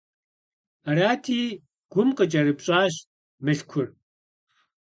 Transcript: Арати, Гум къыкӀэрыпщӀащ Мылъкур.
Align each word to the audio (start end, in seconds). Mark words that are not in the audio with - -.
Арати, 0.89 1.39
Гум 1.91 2.09
къыкӀэрыпщӀащ 2.17 2.93
Мылъкур. 3.43 3.87